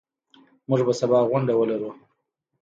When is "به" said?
0.87-0.93